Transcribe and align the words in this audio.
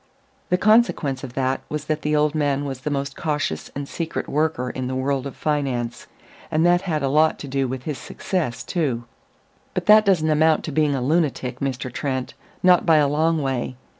The 0.49 0.57
consequence 0.57 1.23
of 1.23 1.35
that 1.35 1.61
was 1.69 1.85
that 1.85 2.01
the 2.01 2.15
old 2.15 2.33
man 2.33 2.65
was 2.65 2.79
the 2.81 2.89
most 2.89 3.15
cautious 3.15 3.69
and 3.75 3.87
secret 3.87 4.27
worker 4.27 4.71
in 4.71 4.87
the 4.87 4.95
world 4.95 5.27
of 5.27 5.35
finance; 5.35 6.07
and 6.49 6.65
that 6.65 6.81
had 6.81 7.03
a 7.03 7.07
lot 7.07 7.37
to 7.37 7.47
do 7.47 7.67
with 7.67 7.83
his 7.83 7.99
success, 7.99 8.63
too.... 8.63 9.03
But 9.75 9.85
that 9.85 10.03
doesn't 10.03 10.27
amount 10.27 10.63
to 10.63 10.71
being 10.71 10.95
a 10.95 11.03
lunatic, 11.03 11.59
Mr. 11.59 11.93
Trent; 11.93 12.33
not 12.63 12.83
by 12.83 12.95
a 12.97 13.07
long 13.07 13.43
way. 13.43 13.75